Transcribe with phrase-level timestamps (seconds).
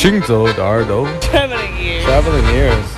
[0.00, 1.06] 行走的耳朵。
[1.30, 2.06] Traveling ears。
[2.06, 2.88] Traveling ears。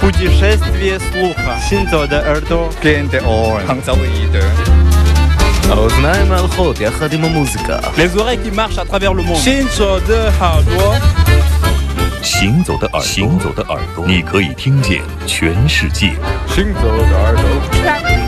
[0.00, 1.58] Путешествие слуха.
[1.68, 2.70] Синдзо де Эрдо.
[2.82, 3.60] Кенте Ор.
[3.66, 4.42] Хангзо Уидер.
[5.70, 7.84] Узнай Малхот, я ходим о музыка.
[7.98, 9.36] Лезуре, ки марш атравер ло мон.
[9.36, 10.94] Синдзо де Хардо.
[12.22, 13.02] Синдзо де Эрдо.
[13.02, 14.06] Синдзо де Эрдо.
[14.06, 16.16] Ни кэй тинген, чвен шиджи.
[16.54, 17.42] Синдзо де Эрдо.
[17.42, 18.25] Синдзо де Эрдо.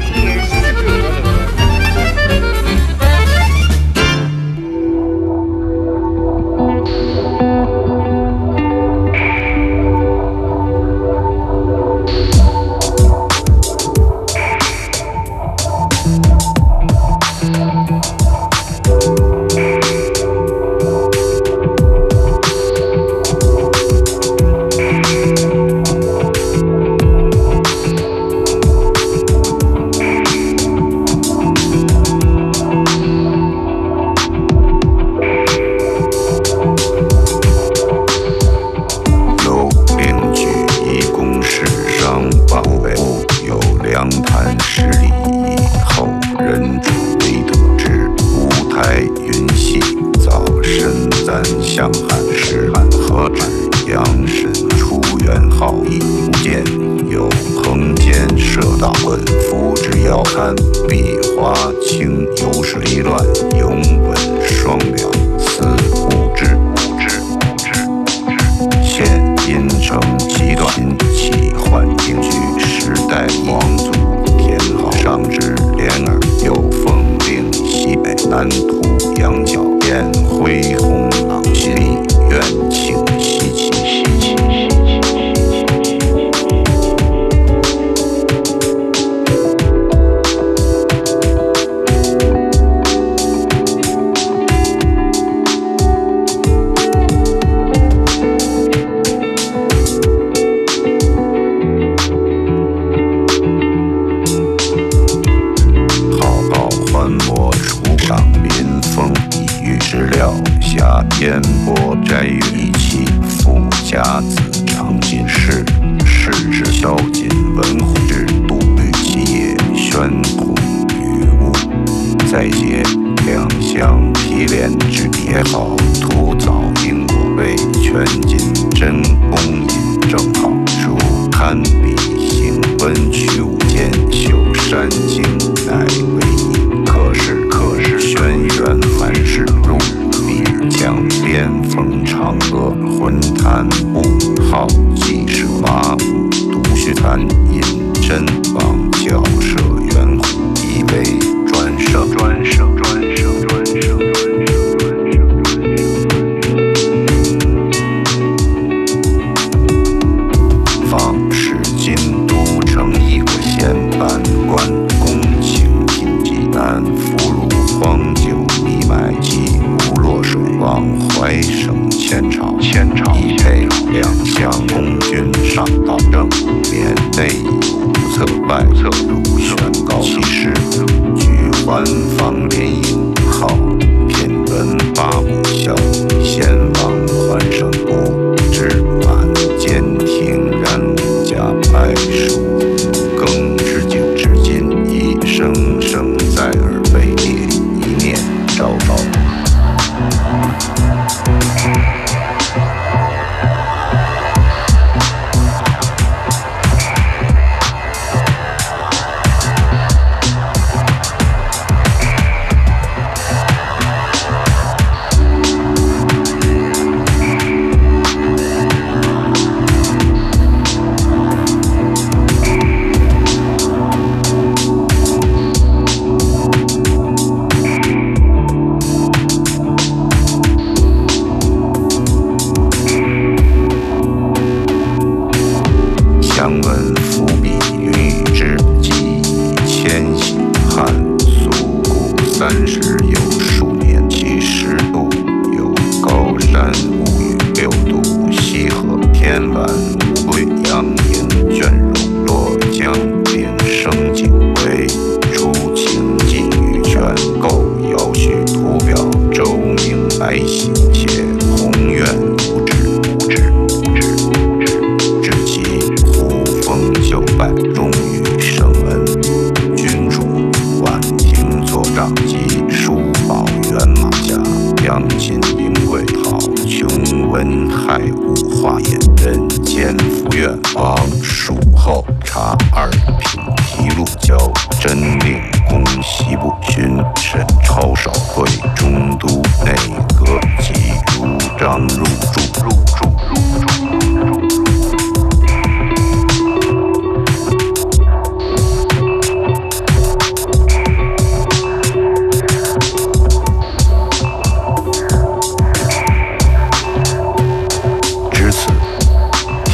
[260.59, 261.18] 谢谢。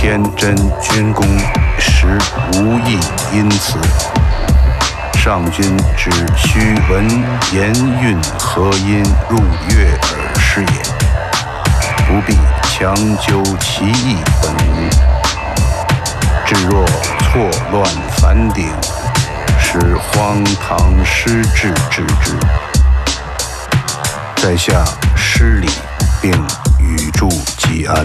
[0.07, 1.27] 天真君功
[1.79, 2.07] 实
[2.53, 3.01] 无益
[3.33, 3.79] 因此。
[5.15, 7.09] 上君只需闻
[7.55, 7.73] 言
[8.03, 9.39] 韵和音入
[9.71, 10.67] 悦耳是也，
[12.07, 12.37] 不必
[12.69, 14.91] 强究其意本无。
[16.45, 16.85] 至若
[17.21, 17.83] 错乱
[18.19, 18.69] 反顶，
[19.59, 22.39] 使荒唐失志之之。
[24.37, 24.85] 在下
[25.17, 25.71] 失礼，
[26.21, 26.31] 并
[26.79, 27.27] 与祝
[27.57, 28.05] 吉安。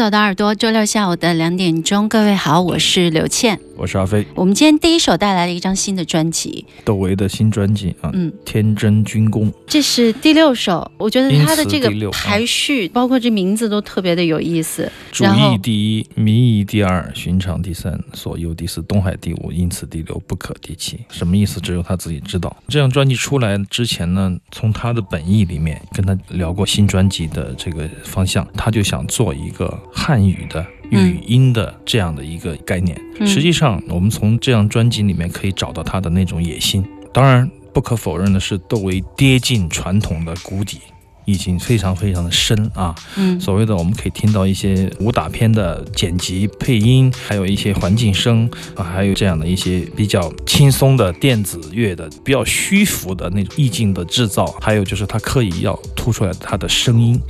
[0.00, 3.60] 走的耳朵，周六下午的两点钟，各位好，我是刘倩。
[3.76, 14.90] 我是阿飞，我们今天第一首带来了一张新的专辑，窦唯的新专辑啊，嗯，天真军功，这是第六首，我觉得他的这个排序，包括这名字都特别的有意思。
[15.10, 21.00] 主义第一，民意第二，寻常第三，所右第四，东海第五，因此第六，不可第七。
[21.10, 21.58] 什么意思？
[21.58, 22.54] 只有他自己知道。
[22.68, 30.66] 这张专辑出来之前呢，从他的本意里面跟他聊过新专辑的这个方向，他就想做一个汉语的。
[30.90, 36.84] 语音的这样的一个概念，嗯实际上我们从这张专辑里面可以找到他的那种野心。
[37.14, 40.80] 当然，不可否认的是，窦唯跌进传统的谷底。
[41.30, 57.20] 已经非常非常的深啊，嗯所谓的我们可以听到一些武打片的剪辑、配音，还有一些环境声啊，还有这样的一些比较轻松的电子乐的、比较虚浮的那种意境的制造，还有就是他刻意要突出来他的声音。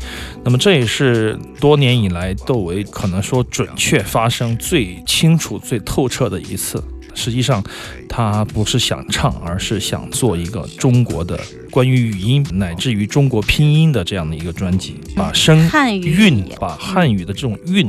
[0.45, 6.83] 那么这也是多年以来窦唯可能说准确发声最清楚、最透彻的一次。
[7.13, 7.63] 实际上，
[8.09, 11.39] 他不是想唱，而是想做一个中国的
[11.71, 17.89] 关于语音乃至于中国拼音的这样的一个专辑，把声汉语韵，把汉语的这种韵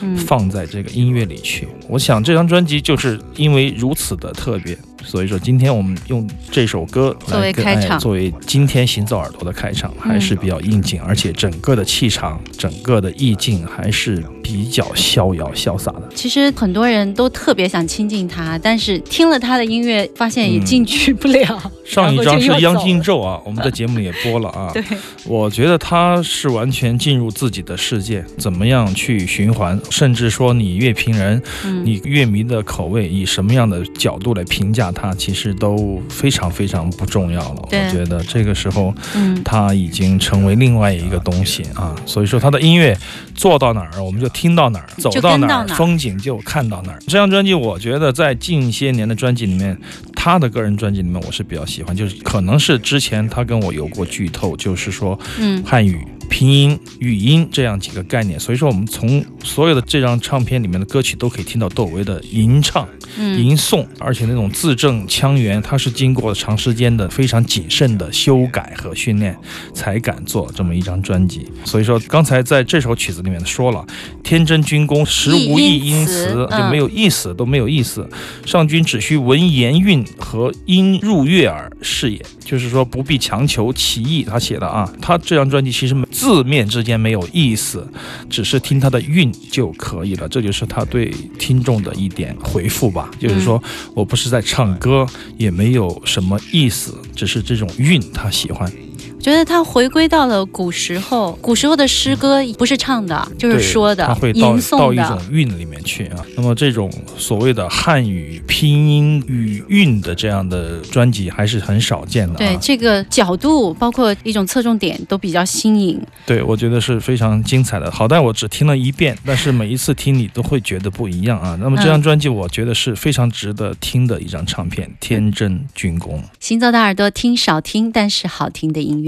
[0.00, 1.68] 嗯放在这个音乐里去。
[1.88, 16.08] 我想这张专辑就是因为如此的特别，所以说今天我们用这首歌作为开场哎作为今天行走耳朵的开场，还是比较应景，而且整个的气场、整个的意境还是比较逍遥潇洒的。
[16.14, 21.60] 其实很多人都特别想亲近他，但是听了他的音乐，发现也进去不了。
[21.64, 24.70] 嗯上一张是央金然我们在节目里也播了啊。
[24.74, 37.62] 就又走了，我觉得他是完全进入自己的世界，怎么样去循环，甚至说你乐评人，嗯，你乐迷的口味以什么样的角度来评价他，其实都非常非常不重要了。
[37.62, 39.42] 我觉得这个时候嗯。
[39.44, 42.94] 他已经成为另外一个东西啊，所以说他的音乐
[43.34, 45.68] 做到哪儿我们就听到哪儿，走到哪儿。
[45.68, 46.98] 风景就看到哪儿。
[47.06, 49.78] 这张专辑我觉得在近些年的专辑里面，
[50.20, 55.62] 他的个人专辑里面我是比较喜欢，就是可能是之前他跟我有过剧透，就是说嗯。
[55.64, 69.36] 汉语拼音、语音这样几个概念，所以说我们从所有的这张唱片里面的歌曲都可以听到窦唯的吟唱、嗯吟诵，而且那种字正腔圆，他是经过长时间的非常谨慎的修改和训练，
[69.72, 71.46] 才敢做这么一张专辑。
[71.64, 73.84] 所以说，刚才在这首曲子里面说了，
[74.22, 78.08] 天真军功，实无意音词，就没有意思，都没有意思。
[78.44, 84.22] 上君只需闻言韵和音入悦耳是也，就是说不必强求其意。
[84.22, 87.86] 他写的啊，他这张专辑其实字面之间没有意思，
[88.30, 90.26] 只是听他的韵就可以了。
[90.26, 93.62] 这就是他对听众的一点回复吧，就是说
[93.94, 98.72] 我不是在唱歌，也没有什么意思，只是这种韵他喜欢。
[99.20, 105.20] 觉得他回归到了古时候，古时候的诗歌不是唱的，就是说的他会，到吟到一种。
[105.30, 106.24] 韵里面去啊。
[106.36, 112.38] 那么这种所谓的汉语拼音与韵的这样的专辑还是很少见的、啊。
[112.38, 116.00] 对这个角度，包括一种侧重点，都比较新颖。
[116.24, 117.90] 对，我觉得是非常精彩的。
[117.90, 121.58] 好在我只听了一遍，但是每一次听你都会觉得不一样啊。
[121.60, 126.18] 那么这张嗯专辑，我觉得是非常值得听的一张唱片，《天真军工》。
[126.38, 129.07] 行走的耳朵听少听，但是好听的音乐。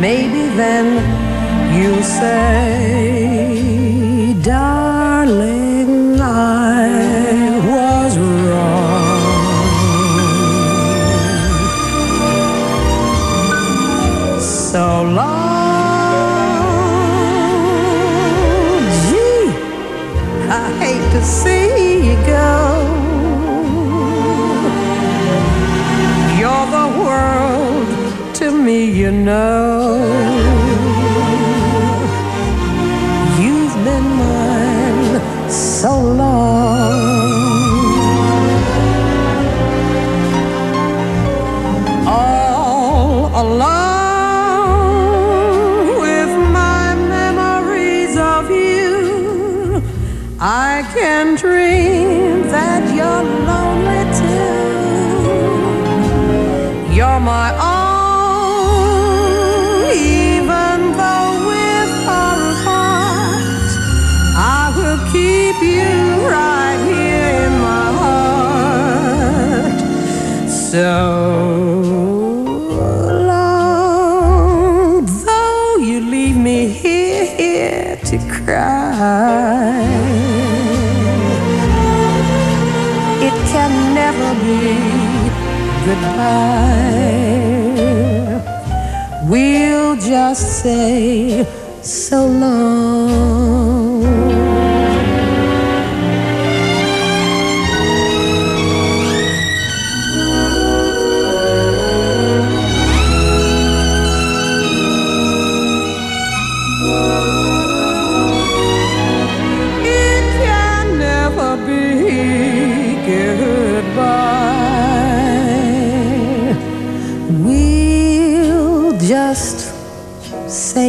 [0.00, 0.86] maybe then
[1.76, 3.52] you'll say,
[4.42, 6.88] Darling, I
[7.66, 9.02] was wrong.
[14.72, 15.42] so long.
[19.08, 19.48] Gee,
[20.48, 21.61] I hate to see
[28.92, 29.96] you know.
[33.40, 36.92] You've been mine so long.
[42.06, 43.81] all alone
[89.32, 91.42] We'll just say
[91.80, 93.81] so long.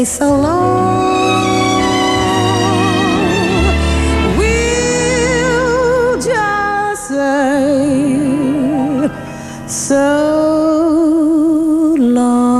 [0.06, 1.12] So long.
[4.38, 9.10] We'll just say
[9.68, 12.54] so long.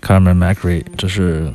[0.00, 1.52] Carmen McRae，这是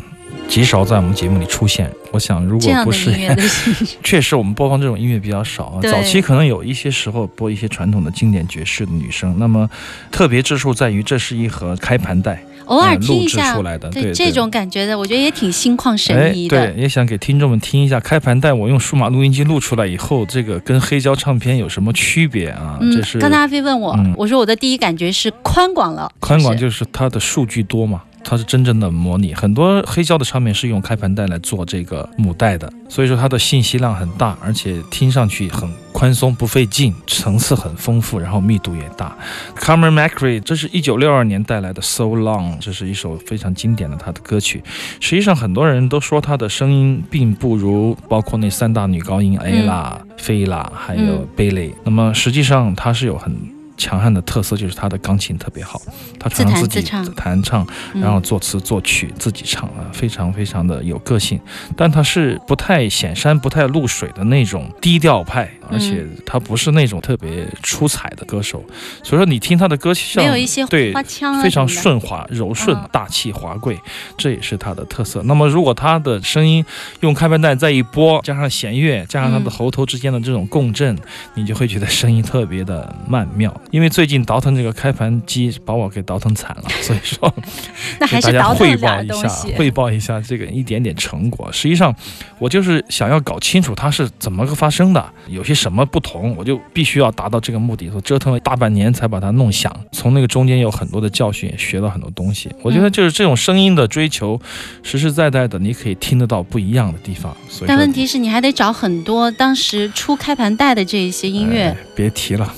[0.54, 1.92] 极少在我们节目里出现。
[2.12, 3.12] 我想，如果不是
[4.04, 5.82] 确实，我们播放这种音乐比较少啊。
[5.82, 9.68] 早期可能有一些时候播一些传统的经典爵士的女声，那么
[10.12, 16.74] 特别之处在于这是一盒开盘带，偶尔听一下出来的，对这种感觉的，我觉得也挺心旷神怡哎，的。
[16.74, 18.54] 对，也想给听众们听一下开盘带。
[18.54, 22.78] 我用数码录音机录出来以后，这个跟黑胶唱片有什么区别啊？
[22.80, 29.34] 嗯这是，刚才阿飞问我，嗯我说我的第一感觉是宽广了，宽广就是它的数据多嘛，它是真正的模拟。
[29.34, 39.16] 很多黑胶的唱片是用开盘带来做这个母带的，所以说它的信息量很大，而且听上去很宽松不费劲，层次很丰富，然后密度也大。
[39.58, 44.64] Carmen McRae，这是一九六二年带来的《So Long》，这是一首非常经典的他的歌曲。
[45.00, 51.74] 实际上，很多人都说她的声音并不如包括那三大女高音 Ella、菲拉还有嗯贝蕾。
[51.84, 53.36] 那么实际上，它是有很
[53.84, 55.82] 强悍的特色就是他的钢琴特别好，
[56.20, 56.82] 他常常自己
[57.16, 61.40] 弹自唱然后作词作曲自己唱啊，非常非常的有个性。
[61.76, 68.64] 但他是不太显山、不太露水的那种低调派，而且他不是那种特别出彩的歌手，
[69.04, 73.78] 所以说你听他的歌像没有一些对花腔啊非常顺滑、柔顺嗯、大气、华贵，
[74.18, 75.22] 这也是他的特色。
[75.26, 76.64] 那么如果他的声音
[77.02, 79.54] 用开盘带再一拨，加上弦乐，加上他的嗯。
[79.54, 80.98] 喉头之间的这种共振，
[81.36, 83.54] 你就会觉得声音特别的曼妙。
[83.74, 87.34] 因为最近倒腾这个开盘机把我给倒腾惨了，所以说
[88.00, 89.54] 那还给大家是倒腾汇报点一下，东西。
[89.56, 91.52] 汇报一下这个一点点成果。
[91.52, 91.92] 实际上，
[92.38, 97.90] 我就是想要搞清楚它是怎么个发生的，有些什么不同，我就必须要达到这个目的。
[97.90, 102.52] 我折腾了大半年才把它弄响，从那个中间有很多的教训，也学到很多东西。
[102.62, 104.40] 我觉得就是这种声音的追求，
[104.84, 107.36] 实实在在的，你可以听得到不一样的地方。
[107.50, 112.54] 所以但问题是你还得找很多当时出开盘带的这一些音乐哎，别提了，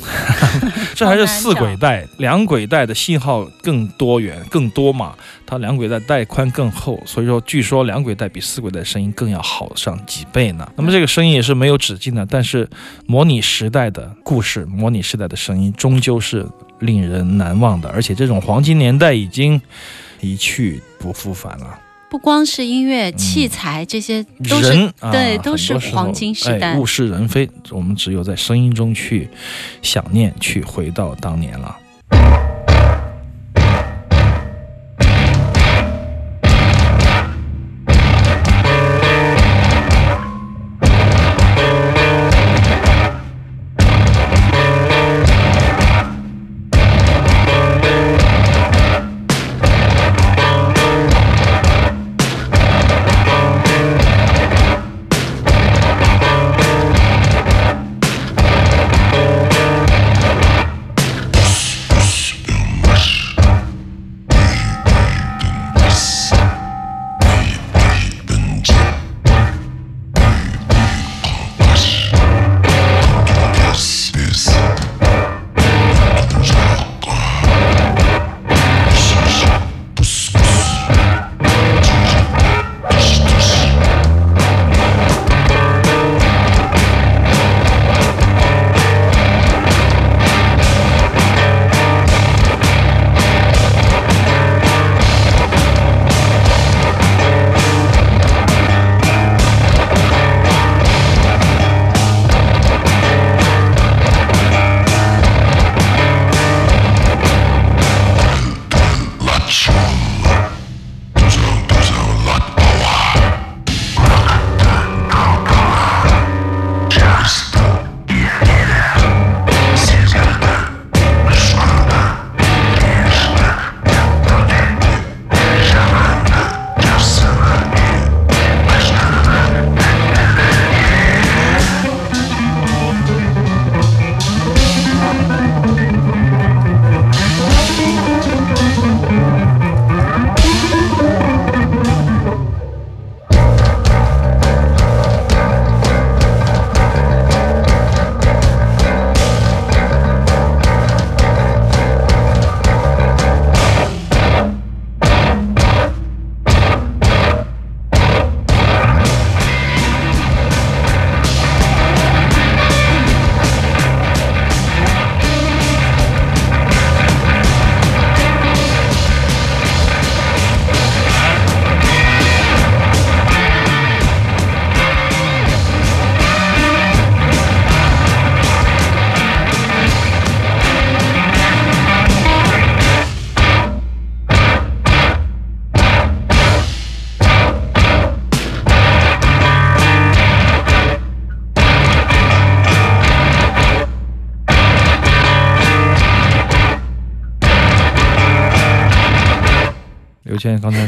[0.93, 5.15] 这 还是四轨带，两轨带的信号更多元、更多嘛。
[5.45, 10.67] 它两轨带带宽更厚，所以说据说两轨带比四轨带声音更要好上几倍呢。
[10.75, 12.67] 那么这个声音也是没有止境的，但是
[13.05, 16.45] 模拟时代的故事，模拟时代的声音，终究是
[16.79, 17.87] 令人难忘的。
[17.89, 19.61] 而且这种黄金年代已经
[20.19, 21.79] 一去不复返了。
[22.15, 26.79] 不光是音乐、器材，这些都是对，都是黄金时代哎。
[26.79, 29.27] 物是人非，我们只有在声音中去
[29.81, 31.77] 想念，去回到当年了。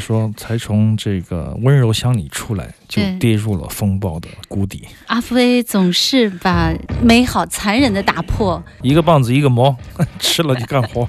[0.08, 4.84] 说，才从这个温柔乡里出来，就跌入了风暴的谷底。
[5.08, 8.64] 阿飞总是把美好残忍的打破。
[8.82, 9.76] 一个棒子一个馍，
[10.18, 11.06] 吃了就干活。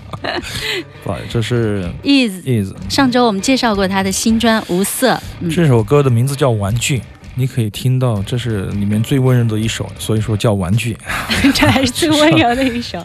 [1.06, 6.98] 对，这是 Is Is 上周我们介绍过他的新专《无色》，嗯，这首歌的名字叫《玩具》，
[7.37, 10.94] 你可以听到这是里面最温柔的一首，所以说叫《玩具》。
[11.54, 12.98] 这还是最温柔的一首。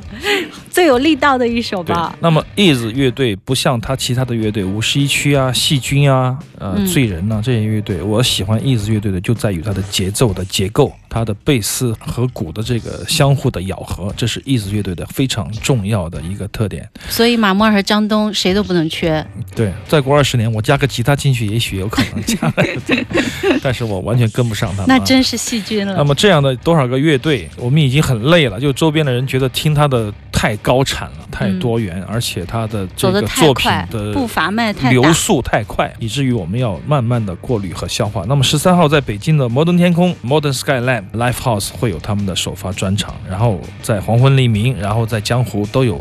[0.73, 16.89] 最有力道的一首吧。，那么 Is 乐队不像他其他的乐队，五十一区啊、细菌啊、呃、嗯醉人呐、这些乐队，我喜欢 Is 乐队的就在于它的节奏的结构，它的贝斯和鼓的这个相互的咬合，这是 Is 乐队的非常重要的一个特点。
[17.07, 19.23] 所以马莫尔和张东谁都不能缺。
[19.55, 22.53] 对，再过二十年，我加个吉他进去，也许有可能加了，
[23.61, 24.97] 但是我完全跟不上他们、啊。
[24.97, 25.93] 那真是细菌了。
[25.95, 28.59] 那么这样的多少个乐队，我们已经很累了。
[28.59, 30.11] 就周边的人觉得听他的
[30.43, 35.01] 太高产了，太多元，而且他的这个作品，的步伐迈太流。
[35.13, 38.25] 速太快，以至于我们要慢慢的过滤和消化。
[38.27, 45.97] 那么十三号在北京的摩登天空 Modern Skyline Live House 会有他们的首发专场，然后在黄昏黎明，然后在江湖都有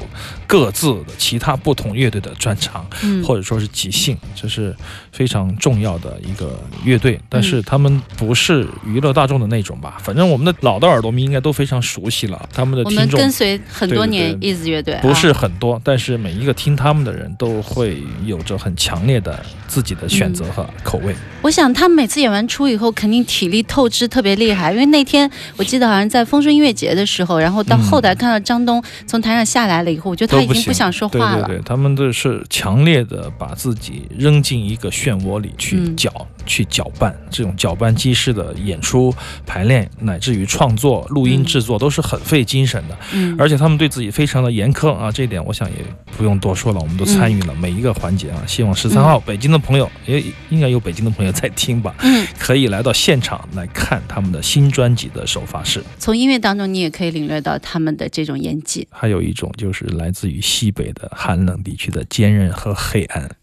[0.53, 4.77] 各自的其他不同乐队的专长，嗯或者说是即兴，这是
[5.11, 7.19] 非常重要的一个乐队。
[7.27, 9.97] 但是他们不是娱乐大众的那种吧？
[10.03, 21.15] 反正我们的老的耳朵们应该都非常熟悉了，他们的我们听众跟随很多年对 Is 乐队，不是啊很多，但是每一个听他们的人都会有着很强烈的自己的选择和口味。
[21.41, 24.71] 我想他们每次演完出以后，肯定体力透支特别厉害。
[24.71, 31.47] 因为那天我记得好像在丰顺音乐节的时候，然后到后台看到张东从台上下来了以后，我觉得他已经行不想说话了。
[31.47, 36.11] 对对对，他们都是强烈的把自己扔进一个漩涡里去嗯搅、
[36.47, 39.15] 去搅拌，这种搅拌机式的演出、
[39.47, 42.99] 排练，乃至于创作、录音嗯制作，都是很费精神的。
[43.13, 45.77] 嗯，而且他们对自己非常的严苛啊，这一点我想也
[46.17, 48.43] 不用多说了，我们都参与了每一个环节啊。
[48.47, 55.83] 希望十三号北京的朋友，也应该有北京的朋友在听吧，嗯，可以来到现场来看他们的新专辑的首发式。
[55.99, 58.87] 从音乐当中你也可以领略到他们的这种演技。
[58.91, 63.37] 还有一种就是来自于西北的寒冷地区的坚韧和黑暗。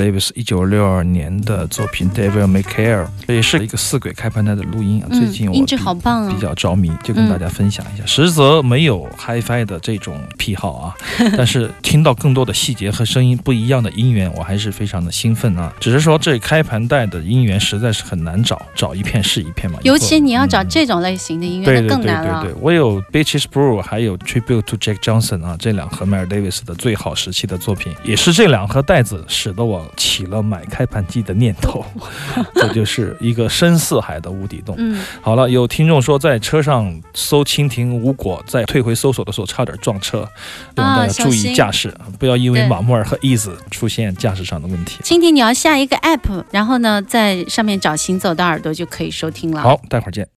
[0.00, 5.06] Davis 一九六二年的作品《Devil May Care》，这也是一个四轨开盘带的录音啊。
[5.12, 8.06] 最近我音质比好棒啊比较着迷，就跟大家分享一下。
[8.06, 10.94] 实则没有 HiFi 的这种癖好啊，
[11.36, 15.70] 但是听到更多的细节和声音不一样的音源，我还是非常的兴奋啊。
[15.78, 19.78] 只是说这开盘带的音源实在是很难找，找一片是一片嘛。
[19.82, 22.42] 尤其你要找嗯这种类型的音乐，那对对对更难了。
[22.42, 31.84] 对对，我有 Bitches Brew，还有 Tribute to Jack Johnson 啊，这两盒 Miles Davis 的最好时期的作品，也是这两盒带子使得我起了买开盘机的念头，
[32.54, 34.74] 这就是一个深似海的无底洞。
[34.78, 40.28] 嗯，好了，有听众说在车上搜蜻蜓无果，在退回搜索的时候差点撞车，
[40.74, 44.98] 希望大家注意驾驶，不要因为马木尔和 Ease 出现驾驶上的问题。
[45.02, 49.60] 蜻蜓你要下一个 app，然后呢，在上面找行走的耳朵就可以收听了。
[49.60, 50.26] 好，待会儿见。